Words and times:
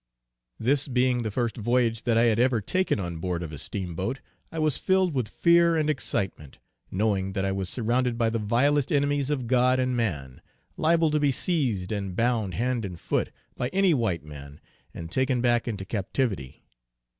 This 0.57 0.87
being 0.87 1.21
the 1.21 1.29
first 1.29 1.57
voyage 1.57 2.05
that 2.05 2.17
I 2.17 2.23
had 2.23 2.39
ever 2.39 2.59
taken 2.59 2.99
on 2.99 3.19
board 3.19 3.43
of 3.43 3.51
a 3.51 3.59
Steamboat, 3.59 4.19
I 4.51 4.57
was 4.57 4.75
filled 4.79 5.13
with 5.13 5.27
fear 5.29 5.75
and 5.75 5.91
excitement, 5.91 6.57
knowing 6.89 7.33
that 7.33 7.45
I 7.45 7.51
was 7.51 7.69
surrounded 7.69 8.17
by 8.17 8.31
the 8.31 8.39
vilest 8.39 8.91
enemies 8.91 9.29
of 9.29 9.45
God 9.45 9.79
and 9.79 9.95
man, 9.95 10.41
liable 10.75 11.11
to 11.11 11.19
be 11.19 11.31
seized 11.31 11.91
and 11.91 12.15
bound 12.15 12.55
hand 12.55 12.83
and 12.83 12.99
foot, 12.99 13.29
by 13.55 13.67
any 13.67 13.93
white 13.93 14.23
man, 14.23 14.59
and 14.91 15.11
taken 15.11 15.39
back 15.39 15.67
into 15.67 15.85
captivity. 15.85 16.63